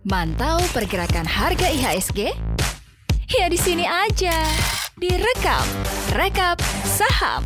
Mantau 0.00 0.56
pergerakan 0.72 1.28
harga 1.28 1.68
IHSG? 1.68 2.32
Ya 3.36 3.52
di 3.52 3.60
sini 3.60 3.84
aja. 3.84 4.32
Direkap, 4.96 5.60
rekap 6.16 6.56
saham. 6.88 7.44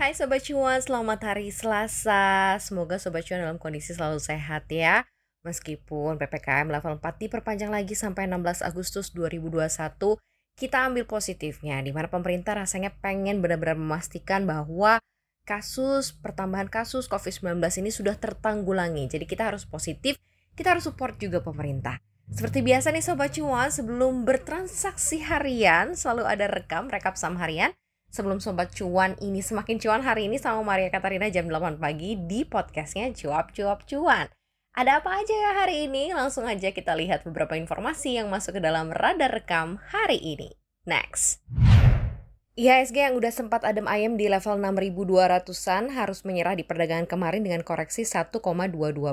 Hai 0.00 0.16
Sobat 0.16 0.48
Cuan, 0.48 0.80
selamat 0.80 1.36
hari 1.36 1.52
Selasa. 1.52 2.56
Semoga 2.56 2.96
Sobat 2.96 3.28
Cuan 3.28 3.44
dalam 3.44 3.60
kondisi 3.60 3.92
selalu 3.92 4.16
sehat 4.16 4.64
ya. 4.72 5.04
Meskipun 5.44 6.16
PPKM 6.16 6.72
level 6.72 6.96
4 6.96 7.28
diperpanjang 7.28 7.68
lagi 7.68 7.92
sampai 7.92 8.24
16 8.24 8.64
Agustus 8.64 9.12
2021, 9.12 10.16
kita 10.56 10.88
ambil 10.88 11.04
positifnya, 11.04 11.84
di 11.84 11.92
mana 11.92 12.08
pemerintah 12.08 12.56
rasanya 12.56 12.96
pengen 13.04 13.44
benar-benar 13.44 13.76
memastikan 13.76 14.48
bahwa 14.48 15.04
kasus, 15.42 16.14
pertambahan 16.14 16.70
kasus 16.70 17.10
COVID-19 17.10 17.58
ini 17.82 17.90
sudah 17.90 18.16
tertanggulangi. 18.18 19.10
Jadi 19.10 19.24
kita 19.26 19.50
harus 19.50 19.68
positif, 19.68 20.18
kita 20.54 20.74
harus 20.74 20.86
support 20.86 21.18
juga 21.18 21.42
pemerintah. 21.42 21.98
Seperti 22.32 22.64
biasa 22.64 22.94
nih 22.94 23.04
Sobat 23.04 23.36
Cuan, 23.36 23.68
sebelum 23.68 24.24
bertransaksi 24.24 25.20
harian 25.26 25.92
selalu 25.92 26.24
ada 26.24 26.48
rekam, 26.48 26.88
rekap 26.88 27.18
saham 27.20 27.36
harian. 27.36 27.76
Sebelum 28.12 28.40
Sobat 28.44 28.72
Cuan 28.76 29.16
ini 29.24 29.40
semakin 29.40 29.80
cuan 29.80 30.04
hari 30.04 30.28
ini 30.28 30.36
sama 30.36 30.60
Maria 30.60 30.92
Katarina 30.92 31.32
jam 31.32 31.48
8 31.48 31.80
pagi 31.80 32.12
di 32.16 32.44
podcastnya 32.44 33.08
Cuap 33.16 33.56
Cuap 33.56 33.88
Cuan. 33.88 34.28
Ada 34.72 35.04
apa 35.04 35.20
aja 35.20 35.32
ya 35.32 35.52
hari 35.64 35.88
ini? 35.88 36.12
Langsung 36.16 36.48
aja 36.48 36.72
kita 36.72 36.96
lihat 36.96 37.24
beberapa 37.28 37.56
informasi 37.56 38.20
yang 38.20 38.32
masuk 38.32 38.56
ke 38.56 38.60
dalam 38.64 38.88
radar 38.92 39.32
rekam 39.32 39.80
hari 39.92 40.16
ini. 40.16 40.56
Next. 40.88 41.44
IHSG 42.52 43.00
yang 43.00 43.16
udah 43.16 43.32
sempat 43.32 43.64
adem 43.64 43.88
ayem 43.88 44.20
di 44.20 44.28
level 44.28 44.60
6.200-an 44.60 45.88
harus 45.96 46.20
menyerah 46.28 46.52
di 46.52 46.68
perdagangan 46.68 47.08
kemarin 47.08 47.48
dengan 47.48 47.64
koreksi 47.64 48.04
1,22 48.04 48.44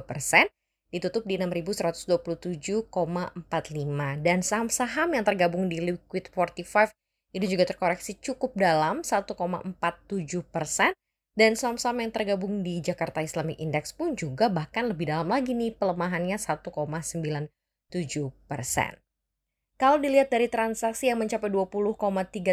persen, 0.03 0.51
ditutup 0.91 1.23
di 1.23 1.39
6.127,45. 1.39 2.91
Dan 4.19 4.43
saham-saham 4.43 5.15
yang 5.15 5.23
tergabung 5.23 5.71
di 5.71 5.79
Liquid 5.79 6.35
45 6.35 6.91
ini 7.31 7.45
juga 7.47 7.63
terkoreksi 7.63 8.19
cukup 8.19 8.59
dalam 8.59 9.07
1,47 9.07 9.31
persen. 10.43 10.91
Dan 11.31 11.55
saham-saham 11.55 12.03
yang 12.03 12.11
tergabung 12.11 12.59
di 12.59 12.83
Jakarta 12.83 13.23
Islamic 13.23 13.55
Index 13.63 13.95
pun 13.95 14.19
juga 14.19 14.51
bahkan 14.51 14.91
lebih 14.91 15.07
dalam 15.07 15.31
lagi 15.31 15.55
nih 15.55 15.79
pelemahannya 15.79 16.35
1,97 16.35 17.47
persen. 18.51 18.99
Kalau 19.79 19.95
dilihat 19.95 20.27
dari 20.27 20.51
transaksi 20.51 21.07
yang 21.07 21.23
mencapai 21.23 21.47
20,3 21.47 21.95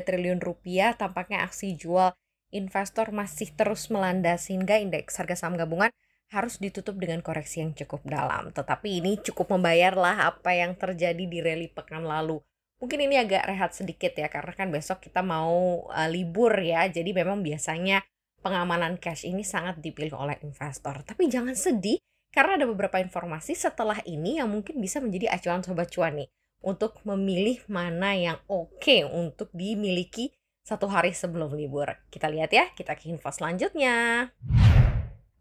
triliun 0.06 0.38
rupiah, 0.38 0.94
tampaknya 0.94 1.42
aksi 1.42 1.74
jual 1.74 2.14
investor 2.54 3.10
masih 3.10 3.50
terus 3.50 3.90
melanda 3.90 4.38
sehingga 4.38 4.78
indeks 4.78 5.18
harga 5.18 5.34
saham 5.34 5.58
gabungan 5.58 5.90
harus 6.30 6.62
ditutup 6.62 6.94
dengan 6.94 7.26
koreksi 7.26 7.66
yang 7.66 7.74
cukup 7.74 8.06
dalam. 8.06 8.54
Tetapi 8.54 9.02
ini 9.02 9.18
cukup 9.18 9.58
membayarlah 9.58 10.38
apa 10.38 10.54
yang 10.54 10.78
terjadi 10.78 11.18
di 11.18 11.42
rally 11.42 11.66
pekan 11.66 12.06
lalu. 12.06 12.38
Mungkin 12.78 13.10
ini 13.10 13.18
agak 13.18 13.42
rehat 13.42 13.74
sedikit 13.74 14.14
ya 14.14 14.30
karena 14.30 14.54
kan 14.54 14.70
besok 14.70 15.02
kita 15.02 15.26
mau 15.26 15.82
uh, 15.90 16.06
libur 16.06 16.54
ya. 16.62 16.86
Jadi 16.86 17.10
memang 17.10 17.42
biasanya 17.42 18.06
pengamanan 18.38 19.02
cash 19.02 19.26
ini 19.26 19.42
sangat 19.42 19.82
dipilih 19.82 20.14
oleh 20.14 20.38
investor. 20.46 21.02
Tapi 21.02 21.26
jangan 21.26 21.58
sedih 21.58 21.98
karena 22.30 22.62
ada 22.62 22.70
beberapa 22.70 23.02
informasi 23.02 23.58
setelah 23.58 23.98
ini 24.06 24.38
yang 24.38 24.46
mungkin 24.46 24.78
bisa 24.78 25.02
menjadi 25.02 25.34
acuan 25.34 25.66
sobat 25.66 25.90
cuan 25.90 26.22
nih 26.22 26.30
untuk 26.66 26.98
memilih 27.06 27.62
mana 27.70 28.18
yang 28.18 28.42
oke 28.50 28.82
okay 28.82 29.06
untuk 29.06 29.54
dimiliki 29.54 30.34
satu 30.66 30.90
hari 30.90 31.14
sebelum 31.14 31.54
libur. 31.54 31.94
Kita 32.10 32.26
lihat 32.26 32.50
ya, 32.50 32.74
kita 32.74 32.98
ke 32.98 33.06
info 33.06 33.30
selanjutnya. 33.30 34.28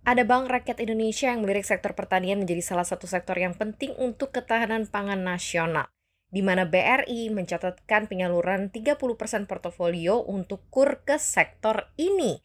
Ada 0.06 0.22
Bank 0.22 0.54
Rakyat 0.54 0.86
Indonesia 0.86 1.34
yang 1.34 1.42
melirik 1.42 1.66
sektor 1.66 1.98
pertanian 1.98 2.38
menjadi 2.38 2.62
salah 2.62 2.86
satu 2.86 3.10
sektor 3.10 3.34
yang 3.34 3.58
penting 3.58 3.90
untuk 3.98 4.30
ketahanan 4.30 4.86
pangan 4.86 5.26
nasional, 5.26 5.90
di 6.30 6.46
mana 6.46 6.70
BRI 6.70 7.34
mencatatkan 7.34 8.06
penyaluran 8.06 8.70
30% 8.70 9.02
portofolio 9.50 10.22
untuk 10.22 10.62
kur 10.70 11.02
ke 11.02 11.18
sektor 11.18 11.90
ini. 11.98 12.38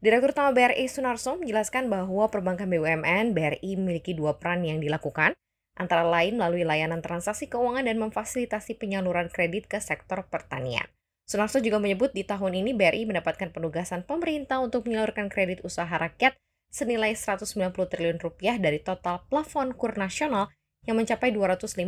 Direktur 0.00 0.32
Utama 0.32 0.56
BRI 0.56 0.88
Sunarso 0.88 1.36
menjelaskan 1.36 1.92
bahwa 1.92 2.32
perbankan 2.32 2.72
BUMN 2.72 3.36
BRI 3.36 3.76
memiliki 3.76 4.16
dua 4.16 4.40
peran 4.40 4.64
yang 4.64 4.80
dilakukan, 4.80 5.36
antara 5.76 6.04
lain 6.04 6.36
melalui 6.36 6.64
layanan 6.68 7.00
transaksi 7.00 7.48
keuangan 7.48 7.88
dan 7.88 7.96
memfasilitasi 7.96 8.76
penyaluran 8.76 9.32
kredit 9.32 9.68
ke 9.68 9.80
sektor 9.80 10.26
pertanian. 10.28 10.84
Sunarso 11.24 11.62
juga 11.64 11.80
menyebut 11.80 12.12
di 12.12 12.28
tahun 12.28 12.60
ini 12.60 12.76
BRI 12.76 13.08
mendapatkan 13.08 13.54
penugasan 13.54 14.04
pemerintah 14.04 14.60
untuk 14.60 14.84
menyalurkan 14.84 15.32
kredit 15.32 15.64
usaha 15.64 15.88
rakyat 15.88 16.36
senilai 16.72 17.16
190 17.16 17.72
triliun 17.72 18.18
rupiah 18.20 18.56
dari 18.56 18.80
total 18.80 19.24
plafon 19.28 19.76
kur 19.76 19.96
nasional 19.96 20.52
yang 20.88 20.98
mencapai 20.98 21.30
254 21.30 21.78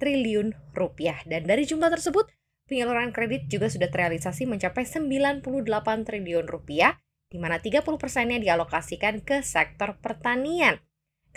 triliun 0.00 0.56
rupiah. 0.74 1.22
Dan 1.28 1.46
dari 1.46 1.68
jumlah 1.68 1.92
tersebut, 1.92 2.26
penyaluran 2.66 3.14
kredit 3.14 3.46
juga 3.46 3.70
sudah 3.70 3.86
terrealisasi 3.86 4.48
mencapai 4.48 4.82
98 4.82 5.44
triliun 6.02 6.46
rupiah, 6.48 6.98
di 7.30 7.38
mana 7.38 7.62
30 7.62 7.84
persennya 8.00 8.40
dialokasikan 8.42 9.22
ke 9.22 9.44
sektor 9.44 10.00
pertanian. 10.02 10.80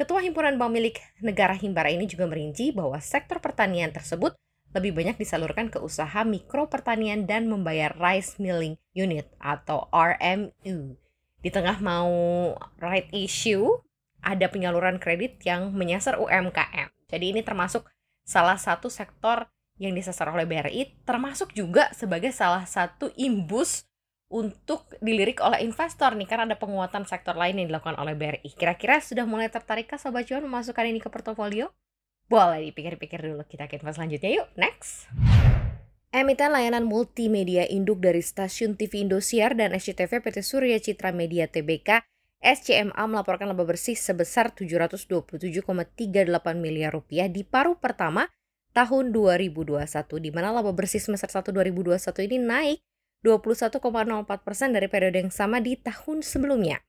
Ketua 0.01 0.25
Himpunan 0.25 0.57
Bank 0.57 0.73
Milik 0.73 0.97
Negara 1.21 1.53
Himbara 1.53 1.93
ini 1.93 2.09
juga 2.09 2.25
merinci 2.25 2.73
bahwa 2.73 2.97
sektor 2.97 3.37
pertanian 3.37 3.93
tersebut 3.93 4.33
lebih 4.73 4.97
banyak 4.97 5.13
disalurkan 5.21 5.69
ke 5.69 5.77
usaha 5.77 6.25
mikro 6.25 6.65
pertanian 6.65 7.29
dan 7.29 7.45
membayar 7.45 7.93
rice 8.01 8.41
milling 8.41 8.81
unit 8.97 9.29
atau 9.37 9.85
RMU. 9.93 10.97
Di 11.45 11.53
tengah 11.53 11.77
mau 11.85 12.09
right 12.81 13.13
issue, 13.13 13.69
ada 14.25 14.49
penyaluran 14.49 14.97
kredit 14.97 15.37
yang 15.45 15.69
menyasar 15.69 16.17
UMKM. 16.17 16.89
Jadi 17.05 17.37
ini 17.37 17.45
termasuk 17.45 17.85
salah 18.25 18.57
satu 18.57 18.89
sektor 18.89 19.53
yang 19.77 19.93
disasar 19.93 20.33
oleh 20.33 20.49
BRI, 20.49 20.97
termasuk 21.05 21.53
juga 21.53 21.93
sebagai 21.93 22.33
salah 22.33 22.65
satu 22.65 23.13
imbus 23.21 23.85
untuk 24.31 24.87
dilirik 25.03 25.43
oleh 25.43 25.59
investor 25.61 26.15
nih 26.15 26.25
karena 26.25 26.47
ada 26.47 26.57
penguatan 26.57 27.03
sektor 27.03 27.35
lain 27.35 27.59
yang 27.59 27.67
dilakukan 27.67 27.99
oleh 27.99 28.15
BRI. 28.15 28.55
Kira-kira 28.55 29.03
sudah 29.03 29.27
mulai 29.27 29.51
tertarikkah 29.51 29.99
Sobat 29.99 30.25
Cuan 30.31 30.47
memasukkan 30.47 30.87
ini 30.87 31.03
ke 31.03 31.11
portofolio? 31.11 31.69
Boleh 32.31 32.71
dipikir-pikir 32.71 33.27
dulu. 33.27 33.43
Kita 33.43 33.67
ke 33.67 33.75
info 33.75 33.91
selanjutnya 33.91 34.31
yuk. 34.31 34.47
Next. 34.55 35.11
Emiten 36.15 36.51
layanan 36.51 36.87
multimedia 36.87 37.67
induk 37.67 38.03
dari 38.03 38.19
stasiun 38.23 38.79
TV 38.79 39.03
Indosiar 39.03 39.55
dan 39.55 39.75
SCTV 39.75 40.23
PT 40.23 40.43
Surya 40.43 40.79
Citra 40.79 41.15
Media 41.15 41.47
Tbk 41.47 42.03
SCMA 42.41 43.03
melaporkan 43.05 43.47
laba 43.53 43.63
bersih 43.63 43.93
sebesar 43.93 44.51
727,38 44.57 45.37
miliar 46.57 46.91
rupiah 46.91 47.29
di 47.29 47.45
paruh 47.45 47.77
pertama 47.77 48.27
tahun 48.73 49.13
2021 49.13 49.77
di 50.19 50.29
mana 50.33 50.49
laba 50.49 50.73
bersih 50.73 50.99
semester 50.99 51.29
1 51.29 51.53
2021 51.53 52.27
ini 52.27 52.37
naik 52.41 52.79
21,04 53.21 54.25
persen 54.41 54.73
dari 54.73 54.89
periode 54.89 55.21
yang 55.21 55.33
sama 55.33 55.61
di 55.61 55.77
tahun 55.77 56.25
sebelumnya. 56.25 56.81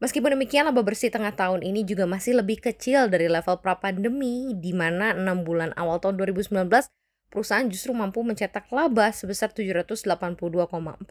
Meskipun 0.00 0.32
demikian, 0.32 0.64
laba 0.64 0.80
bersih 0.80 1.12
tengah 1.12 1.36
tahun 1.36 1.60
ini 1.60 1.84
juga 1.84 2.08
masih 2.08 2.40
lebih 2.40 2.64
kecil 2.64 3.12
dari 3.12 3.28
level 3.28 3.60
pra-pandemi, 3.60 4.56
di 4.56 4.72
mana 4.72 5.12
6 5.12 5.44
bulan 5.44 5.76
awal 5.76 6.00
tahun 6.00 6.16
2019, 6.16 6.88
perusahaan 7.28 7.68
justru 7.68 7.92
mampu 7.92 8.24
mencetak 8.24 8.72
laba 8.72 9.12
sebesar 9.12 9.52
782,48 9.52 11.04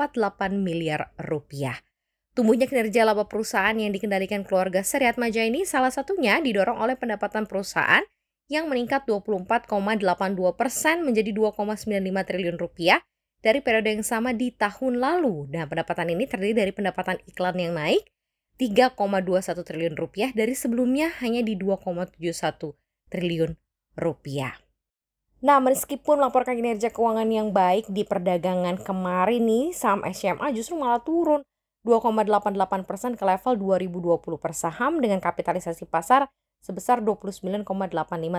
miliar 0.58 1.14
rupiah. 1.22 1.78
Tumbuhnya 2.34 2.66
kinerja 2.66 3.06
laba 3.06 3.30
perusahaan 3.30 3.78
yang 3.78 3.94
dikendalikan 3.94 4.42
keluarga 4.42 4.82
Seriat 4.82 5.22
Maja 5.22 5.46
ini 5.46 5.70
salah 5.70 5.94
satunya 5.94 6.42
didorong 6.42 6.82
oleh 6.82 6.98
pendapatan 6.98 7.46
perusahaan 7.46 8.02
yang 8.50 8.66
meningkat 8.66 9.06
24,82 9.06 9.70
persen 10.58 11.06
menjadi 11.06 11.30
2,95 11.30 11.86
triliun 12.26 12.58
rupiah 12.58 13.06
dari 13.40 13.64
periode 13.64 13.92
yang 13.92 14.04
sama 14.04 14.36
di 14.36 14.52
tahun 14.52 15.00
lalu. 15.00 15.48
Nah, 15.52 15.68
pendapatan 15.68 16.12
ini 16.12 16.28
terdiri 16.28 16.56
dari 16.56 16.72
pendapatan 16.76 17.20
iklan 17.28 17.56
yang 17.56 17.74
naik 17.76 18.04
3,21 18.60 19.64
triliun 19.64 19.96
rupiah 19.96 20.36
dari 20.36 20.52
sebelumnya 20.52 21.16
hanya 21.24 21.40
di 21.40 21.56
2,71 21.56 22.76
triliun 23.08 23.56
rupiah. 23.96 24.60
Nah, 25.40 25.64
meskipun 25.64 26.20
melaporkan 26.20 26.60
kinerja 26.60 26.92
keuangan 26.92 27.32
yang 27.32 27.56
baik 27.56 27.88
di 27.88 28.04
perdagangan 28.04 28.76
kemarin 28.84 29.48
nih, 29.48 29.72
saham 29.72 30.04
SMA 30.12 30.52
justru 30.52 30.76
malah 30.76 31.00
turun 31.00 31.48
2,88 31.88 32.84
persen 32.84 33.16
ke 33.16 33.24
level 33.24 33.56
2020 33.56 34.20
per 34.36 34.52
saham 34.52 35.00
dengan 35.00 35.24
kapitalisasi 35.24 35.88
pasar 35.88 36.28
sebesar 36.60 37.00
29,85 37.00 37.64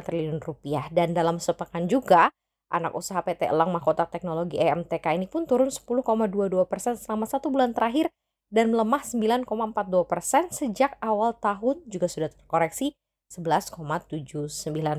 triliun 0.04 0.38
rupiah. 0.44 0.84
Dan 0.92 1.16
dalam 1.16 1.40
sepekan 1.40 1.88
juga, 1.88 2.28
Anak 2.70 2.94
usaha 2.94 3.18
PT 3.20 3.50
Elang 3.50 3.74
Mahkota 3.74 4.06
Teknologi 4.06 4.62
EMTK 4.62 5.18
ini 5.18 5.26
pun 5.26 5.44
turun 5.44 5.68
10,22 5.74 6.06
persen 6.70 6.94
selama 6.94 7.26
satu 7.26 7.50
bulan 7.50 7.74
terakhir 7.74 8.08
dan 8.50 8.70
melemah 8.70 9.02
9,42 9.02 9.46
persen 10.06 10.46
sejak 10.54 10.94
awal 11.02 11.34
tahun 11.38 11.82
juga 11.90 12.06
sudah 12.06 12.30
terkoreksi 12.30 12.94
11,79 13.34 14.46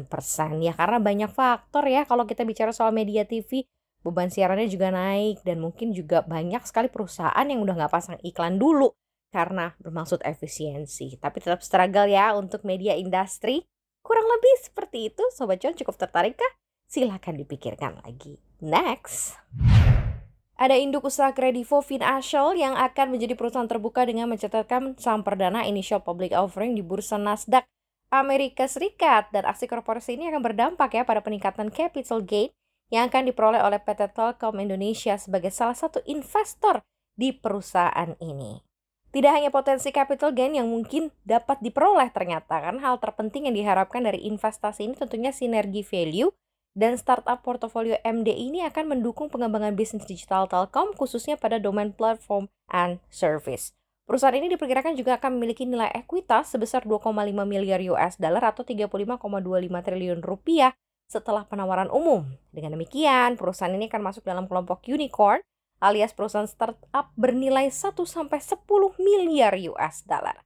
persen. 0.07 0.59
Ya 0.59 0.75
karena 0.75 0.99
banyak 0.99 1.31
faktor 1.31 1.87
ya 1.87 2.03
kalau 2.03 2.27
kita 2.27 2.43
bicara 2.43 2.75
soal 2.75 2.91
media 2.91 3.23
TV, 3.23 3.63
beban 4.03 4.27
siarannya 4.27 4.67
juga 4.67 4.91
naik 4.91 5.43
dan 5.47 5.63
mungkin 5.63 5.95
juga 5.95 6.23
banyak 6.27 6.63
sekali 6.67 6.91
perusahaan 6.91 7.47
yang 7.47 7.63
udah 7.63 7.75
nggak 7.75 7.91
pasang 7.91 8.19
iklan 8.23 8.59
dulu 8.59 8.91
karena 9.31 9.75
bermaksud 9.79 10.19
efisiensi. 10.27 11.15
Tapi 11.19 11.39
tetap 11.39 11.63
struggle 11.63 12.07
ya 12.11 12.35
untuk 12.35 12.67
media 12.67 12.99
industri 12.99 13.63
Kurang 14.01 14.25
lebih 14.25 14.53
seperti 14.65 15.13
itu, 15.13 15.23
Sobat 15.29 15.61
Cuan 15.61 15.77
cukup 15.77 15.95
tertarik 15.95 16.35
kah? 16.35 16.53
Silahkan 16.91 17.31
dipikirkan 17.39 18.03
lagi. 18.03 18.35
Next. 18.59 19.39
Ada 20.59 20.75
induk 20.75 21.07
usaha 21.07 21.31
kredivo 21.31 21.79
Financial 21.79 22.51
yang 22.51 22.75
akan 22.75 23.15
menjadi 23.15 23.39
perusahaan 23.39 23.63
terbuka 23.63 24.03
dengan 24.03 24.27
mencatatkan 24.27 24.99
saham 24.99 25.23
perdana 25.23 25.63
initial 25.63 26.03
public 26.03 26.35
offering 26.35 26.75
di 26.75 26.83
bursa 26.83 27.15
Nasdaq 27.15 27.63
Amerika 28.11 28.67
Serikat 28.67 29.31
dan 29.31 29.47
aksi 29.47 29.71
korporasi 29.71 30.19
ini 30.19 30.27
akan 30.35 30.43
berdampak 30.43 30.91
ya 30.91 31.07
pada 31.07 31.23
peningkatan 31.23 31.71
capital 31.71 32.27
gain 32.27 32.51
yang 32.91 33.07
akan 33.07 33.31
diperoleh 33.31 33.63
oleh 33.63 33.79
PT 33.79 34.11
Telkom 34.11 34.59
Indonesia 34.59 35.15
sebagai 35.15 35.55
salah 35.55 35.79
satu 35.79 36.03
investor 36.03 36.83
di 37.15 37.31
perusahaan 37.31 38.19
ini. 38.19 38.59
Tidak 39.15 39.31
hanya 39.31 39.47
potensi 39.47 39.95
capital 39.95 40.35
gain 40.35 40.59
yang 40.59 40.67
mungkin 40.67 41.07
dapat 41.23 41.63
diperoleh 41.63 42.11
ternyata 42.11 42.59
kan 42.59 42.83
hal 42.83 42.99
terpenting 42.99 43.47
yang 43.47 43.55
diharapkan 43.55 44.03
dari 44.03 44.27
investasi 44.27 44.91
ini 44.91 44.99
tentunya 44.99 45.31
sinergi 45.31 45.87
value 45.87 46.35
dan 46.71 46.95
startup 46.95 47.43
portofolio 47.43 47.99
MD 48.03 48.31
ini 48.31 48.63
akan 48.63 48.97
mendukung 48.97 49.27
pengembangan 49.27 49.75
bisnis 49.75 50.07
digital 50.07 50.47
Telkom 50.47 50.95
khususnya 50.95 51.35
pada 51.35 51.59
domain 51.59 51.91
platform 51.91 52.47
and 52.71 53.03
service. 53.11 53.75
Perusahaan 54.07 54.35
ini 54.35 54.51
diperkirakan 54.51 54.99
juga 54.99 55.15
akan 55.15 55.39
memiliki 55.39 55.63
nilai 55.63 55.87
ekuitas 55.95 56.51
sebesar 56.51 56.83
2,5 56.83 57.11
miliar 57.47 57.79
US 57.95 58.19
dollar 58.19 58.43
atau 58.51 58.67
35,25 58.67 58.91
triliun 59.87 60.19
rupiah 60.19 60.75
setelah 61.07 61.47
penawaran 61.47 61.91
umum. 61.91 62.27
Dengan 62.51 62.75
demikian, 62.75 63.35
perusahaan 63.35 63.71
ini 63.71 63.87
akan 63.91 64.01
masuk 64.03 64.23
dalam 64.27 64.47
kelompok 64.47 64.83
unicorn 64.87 65.39
alias 65.81 66.13
perusahaan 66.13 66.47
startup 66.47 67.09
bernilai 67.17 67.67
1 67.73 67.97
sampai 68.05 68.39
10 68.39 68.61
miliar 69.01 69.57
US 69.73 70.05
dollar. 70.05 70.39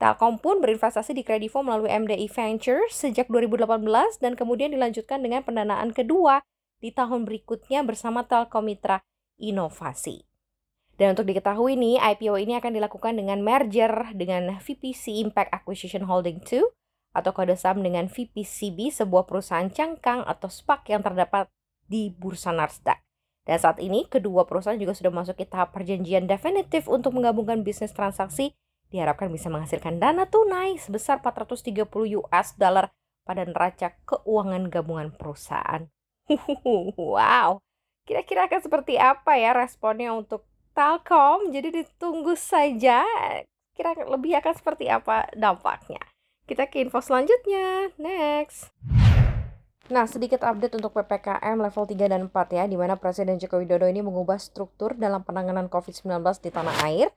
Telkom 0.00 0.40
pun 0.40 0.64
berinvestasi 0.64 1.12
di 1.12 1.20
Kredivo 1.20 1.60
melalui 1.60 1.92
MDI 1.92 2.24
Ventures 2.32 2.96
sejak 2.96 3.28
2018 3.28 3.84
dan 4.24 4.32
kemudian 4.32 4.72
dilanjutkan 4.72 5.20
dengan 5.20 5.44
pendanaan 5.44 5.92
kedua 5.92 6.40
di 6.80 6.88
tahun 6.88 7.28
berikutnya 7.28 7.84
bersama 7.84 8.24
Telkom 8.24 8.64
Mitra 8.64 9.04
Inovasi. 9.36 10.24
Dan 10.96 11.12
untuk 11.12 11.28
diketahui 11.28 11.76
nih, 11.76 12.00
IPO 12.16 12.40
ini 12.40 12.56
akan 12.56 12.80
dilakukan 12.80 13.12
dengan 13.12 13.44
merger 13.44 13.92
dengan 14.16 14.56
VPC 14.56 15.20
Impact 15.20 15.52
Acquisition 15.52 16.08
Holding 16.08 16.40
2 16.48 16.64
atau 17.12 17.30
kode 17.36 17.60
saham 17.60 17.84
dengan 17.84 18.08
VPCB, 18.08 19.04
sebuah 19.04 19.28
perusahaan 19.28 19.68
cangkang 19.68 20.24
atau 20.24 20.48
SPAC 20.48 20.96
yang 20.96 21.04
terdapat 21.04 21.52
di 21.84 22.08
Bursa 22.08 22.56
Nasdaq. 22.56 22.96
Dan 23.44 23.56
saat 23.60 23.76
ini, 23.80 24.08
kedua 24.08 24.48
perusahaan 24.48 24.80
juga 24.80 24.96
sudah 24.96 25.12
memasuki 25.12 25.44
tahap 25.44 25.76
perjanjian 25.76 26.24
definitif 26.24 26.88
untuk 26.88 27.16
menggabungkan 27.16 27.60
bisnis 27.60 27.92
transaksi 27.92 28.56
diharapkan 28.90 29.30
bisa 29.30 29.46
menghasilkan 29.48 30.02
dana 30.02 30.26
tunai 30.26 30.76
sebesar 30.76 31.22
430 31.22 31.86
US 32.20 32.48
dollar 32.58 32.90
pada 33.22 33.46
neraca 33.46 33.94
keuangan 34.04 34.66
gabungan 34.66 35.14
perusahaan. 35.14 35.86
wow, 36.98 37.62
kira-kira 38.06 38.50
akan 38.50 38.60
seperti 38.62 38.98
apa 38.98 39.38
ya 39.38 39.54
responnya 39.54 40.10
untuk 40.14 40.46
Telkom? 40.74 41.50
Jadi 41.50 41.82
ditunggu 41.82 42.34
saja. 42.38 43.02
Kira 43.74 43.94
lebih 44.06 44.38
akan 44.38 44.54
seperti 44.54 44.90
apa 44.90 45.30
dampaknya. 45.34 46.02
Kita 46.46 46.66
ke 46.66 46.82
info 46.82 46.98
selanjutnya. 46.98 47.94
Next. 47.98 48.74
Nah, 49.90 50.06
sedikit 50.06 50.46
update 50.46 50.78
untuk 50.78 50.94
PPKM 50.94 51.58
level 51.58 51.82
3 51.82 52.06
dan 52.06 52.30
4 52.30 52.54
ya, 52.54 52.64
di 52.70 52.78
mana 52.78 52.94
Presiden 52.94 53.42
Joko 53.42 53.58
Widodo 53.58 53.90
ini 53.90 53.98
mengubah 53.98 54.38
struktur 54.38 54.94
dalam 54.94 55.26
penanganan 55.26 55.66
COVID-19 55.66 56.22
di 56.38 56.50
tanah 56.54 56.76
air 56.86 57.10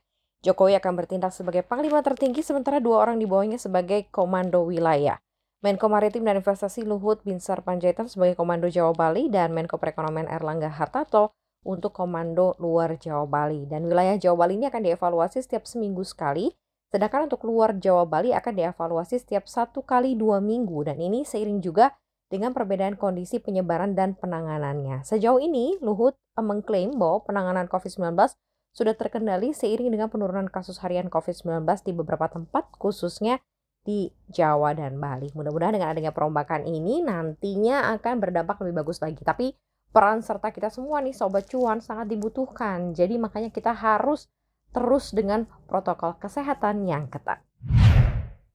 Jokowi 0.44 0.76
akan 0.76 0.92
bertindak 0.92 1.32
sebagai 1.32 1.64
panglima 1.64 2.04
tertinggi 2.04 2.44
sementara 2.44 2.76
dua 2.76 3.00
orang 3.00 3.16
di 3.16 3.24
bawahnya 3.24 3.56
sebagai 3.56 4.04
komando 4.12 4.68
wilayah. 4.68 5.16
Menko 5.64 5.88
Maritim 5.88 6.28
dan 6.28 6.36
Investasi 6.44 6.84
Luhut 6.84 7.24
Binsar 7.24 7.64
Panjaitan 7.64 8.04
sebagai 8.04 8.36
Komando 8.36 8.68
Jawa 8.68 8.92
Bali 8.92 9.32
dan 9.32 9.56
Menko 9.56 9.80
Perekonomian 9.80 10.28
Erlangga 10.28 10.68
Hartarto 10.68 11.32
untuk 11.64 11.96
Komando 11.96 12.52
Luar 12.60 13.00
Jawa 13.00 13.24
Bali. 13.24 13.64
Dan 13.64 13.88
wilayah 13.88 14.20
Jawa 14.20 14.44
Bali 14.44 14.60
ini 14.60 14.68
akan 14.68 14.84
dievaluasi 14.84 15.40
setiap 15.40 15.64
seminggu 15.64 16.04
sekali, 16.04 16.52
sedangkan 16.92 17.32
untuk 17.32 17.48
luar 17.48 17.80
Jawa 17.80 18.04
Bali 18.04 18.36
akan 18.36 18.52
dievaluasi 18.52 19.24
setiap 19.24 19.48
satu 19.48 19.80
kali 19.80 20.12
dua 20.12 20.44
minggu. 20.44 20.84
Dan 20.84 21.00
ini 21.00 21.24
seiring 21.24 21.64
juga 21.64 21.96
dengan 22.28 22.52
perbedaan 22.52 23.00
kondisi 23.00 23.40
penyebaran 23.40 23.96
dan 23.96 24.20
penanganannya. 24.20 25.00
Sejauh 25.00 25.40
ini, 25.40 25.80
Luhut 25.80 26.12
mengklaim 26.36 26.92
bahwa 27.00 27.24
penanganan 27.24 27.72
COVID-19 27.72 28.36
sudah 28.74 28.98
terkendali 28.98 29.54
seiring 29.54 29.94
dengan 29.94 30.10
penurunan 30.10 30.50
kasus 30.50 30.82
harian 30.82 31.06
COVID-19 31.06 31.62
di 31.86 31.92
beberapa 31.94 32.26
tempat 32.26 32.74
khususnya 32.74 33.38
di 33.86 34.10
Jawa 34.32 34.74
dan 34.74 34.98
Bali. 34.98 35.30
Mudah-mudahan 35.30 35.78
dengan 35.78 35.94
adanya 35.94 36.10
perombakan 36.10 36.66
ini 36.66 37.04
nantinya 37.06 37.94
akan 37.94 38.14
berdampak 38.18 38.58
lebih 38.66 38.82
bagus 38.82 38.98
lagi. 38.98 39.22
Tapi 39.22 39.54
peran 39.94 40.24
serta 40.26 40.50
kita 40.50 40.74
semua 40.74 40.98
nih 40.98 41.14
sobat 41.14 41.46
cuan 41.46 41.78
sangat 41.78 42.10
dibutuhkan. 42.10 42.96
Jadi 42.96 43.14
makanya 43.20 43.54
kita 43.54 43.70
harus 43.70 44.26
terus 44.74 45.14
dengan 45.14 45.46
protokol 45.70 46.18
kesehatan 46.18 46.82
yang 46.82 47.06
ketat. 47.06 47.46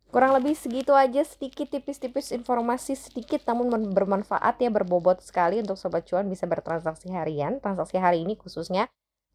Kurang 0.10 0.34
lebih 0.42 0.58
segitu 0.58 0.98
aja 0.98 1.22
sedikit 1.22 1.70
tipis-tipis 1.70 2.34
informasi 2.34 2.98
sedikit 2.98 3.46
namun 3.46 3.94
bermanfaat 3.94 4.58
ya 4.58 4.74
berbobot 4.74 5.22
sekali 5.22 5.62
untuk 5.62 5.78
sobat 5.78 6.10
cuan 6.10 6.26
bisa 6.26 6.50
bertransaksi 6.50 7.14
harian. 7.14 7.62
Transaksi 7.62 8.02
hari 8.02 8.26
ini 8.26 8.34
khususnya 8.34 8.90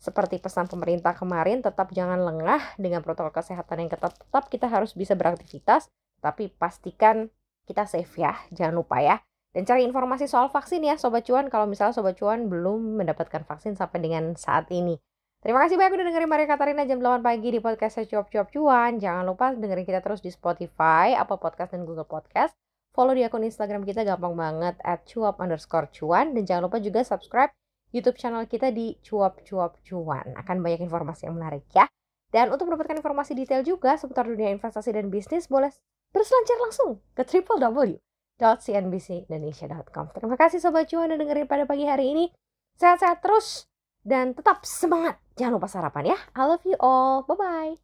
seperti 0.05 0.37
pesan 0.37 0.69
pemerintah 0.69 1.17
kemarin, 1.17 1.65
tetap 1.65 1.89
jangan 1.97 2.21
lengah 2.21 2.77
dengan 2.77 3.01
protokol 3.01 3.33
kesehatan 3.33 3.89
yang 3.89 3.91
ketat. 3.91 4.13
Tetap 4.21 4.53
kita 4.53 4.69
harus 4.69 4.93
bisa 4.93 5.17
beraktivitas, 5.17 5.89
tapi 6.21 6.53
pastikan 6.53 7.33
kita 7.65 7.89
safe 7.89 8.21
ya, 8.21 8.37
jangan 8.53 8.85
lupa 8.85 9.01
ya. 9.01 9.17
Dan 9.57 9.65
cari 9.65 9.89
informasi 9.89 10.29
soal 10.29 10.53
vaksin 10.53 10.85
ya 10.85 11.01
Sobat 11.01 11.25
Cuan 11.25 11.49
kalau 11.49 11.65
misalnya 11.65 11.97
Sobat 11.97 12.21
Cuan 12.21 12.53
belum 12.53 13.01
mendapatkan 13.01 13.49
vaksin 13.49 13.81
sampai 13.81 14.05
dengan 14.05 14.37
saat 14.37 14.69
ini. 14.69 15.01
Terima 15.41 15.65
kasih 15.65 15.81
banyak 15.81 15.97
udah 15.97 16.07
dengerin 16.13 16.29
Maria 16.29 16.49
Katarina 16.53 16.85
jam 16.85 17.01
8 17.01 17.25
pagi 17.25 17.49
di 17.49 17.61
podcast 17.65 18.05
Cuap 18.05 18.29
Cuap 18.29 18.53
Cuan. 18.53 19.01
Jangan 19.01 19.25
lupa 19.25 19.57
dengerin 19.57 19.89
kita 19.89 20.05
terus 20.05 20.21
di 20.21 20.29
Spotify, 20.29 21.17
Apple 21.17 21.41
Podcast, 21.41 21.73
dan 21.73 21.89
Google 21.89 22.05
Podcast. 22.05 22.53
Follow 22.93 23.17
di 23.17 23.25
akun 23.25 23.41
Instagram 23.41 23.89
kita 23.89 24.05
gampang 24.05 24.37
banget 24.37 24.77
at 24.85 25.03
cuap 25.09 25.41
underscore 25.41 25.89
cuan. 25.97 26.37
Dan 26.37 26.45
jangan 26.45 26.69
lupa 26.69 26.77
juga 26.79 27.01
subscribe 27.01 27.51
YouTube 27.95 28.19
channel 28.19 28.51
kita 28.51 28.75
di 28.75 28.99
cuap-cuap 29.07 29.79
cuan. 29.87 30.35
Akan 30.35 30.59
banyak 30.59 30.83
informasi 30.83 31.31
yang 31.31 31.39
menarik 31.39 31.63
ya. 31.71 31.87
Dan 32.35 32.51
untuk 32.51 32.67
mendapatkan 32.67 32.99
informasi 32.99 33.39
detail 33.39 33.63
juga 33.63 33.95
seputar 33.95 34.27
dunia 34.27 34.51
investasi 34.51 34.91
dan 34.91 35.07
bisnis, 35.07 35.47
boleh 35.47 35.71
berselancar 36.11 36.59
langsung 36.59 36.99
ke 37.15 37.23
www.cnbcindonesia.com. 37.23 40.11
Terima 40.11 40.35
kasih 40.35 40.59
Sobat 40.59 40.91
Cuan 40.91 41.15
yang 41.15 41.23
dengerin 41.23 41.47
pada 41.47 41.63
pagi 41.63 41.87
hari 41.87 42.11
ini. 42.11 42.35
Sehat-sehat 42.75 43.23
terus 43.23 43.71
dan 44.03 44.35
tetap 44.35 44.67
semangat. 44.67 45.23
Jangan 45.39 45.63
lupa 45.63 45.71
sarapan 45.71 46.11
ya. 46.11 46.19
I 46.35 46.43
love 46.43 46.67
you 46.67 46.75
all. 46.83 47.23
Bye-bye. 47.31 47.84